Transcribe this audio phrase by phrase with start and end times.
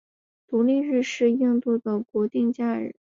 [0.47, 2.95] 独立日是印度的国定假日。